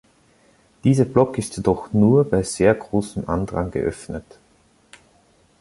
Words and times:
Dieser 0.83 1.05
Block 1.05 1.37
ist 1.37 1.57
jedoch 1.57 1.93
nur 1.93 2.25
bei 2.27 2.41
sehr 2.41 2.73
großen 2.73 3.27
Andrang 3.29 3.69
geöffnet. 3.69 4.25